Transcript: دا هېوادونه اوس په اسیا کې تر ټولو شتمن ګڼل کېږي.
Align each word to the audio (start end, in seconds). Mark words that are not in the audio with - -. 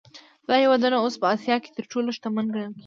دا 0.47 0.55
هېوادونه 0.63 0.95
اوس 0.99 1.15
په 1.21 1.27
اسیا 1.35 1.55
کې 1.63 1.69
تر 1.77 1.83
ټولو 1.91 2.09
شتمن 2.17 2.45
ګڼل 2.53 2.69
کېږي. 2.71 2.79